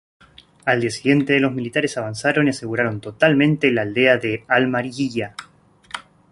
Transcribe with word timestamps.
Al 0.65 0.81
día 0.81 0.89
siguiente, 0.89 1.39
los 1.39 1.51
militares 1.51 1.95
avanzaron 1.95 2.47
y 2.47 2.49
aseguraron 2.49 2.99
totalmente 3.01 3.69
la 3.71 3.83
aldea 3.83 4.17
de 4.17 4.45
al-Mari'iyah. 4.47 5.35